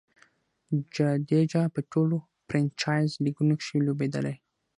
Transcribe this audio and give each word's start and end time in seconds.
جډیجا 0.95 1.63
په 1.75 1.79
ټولو 1.91 2.15
فرنچائز 2.45 3.11
لیګونو 3.23 3.53
کښي 3.59 3.77
لوبېدلی. 3.85 4.35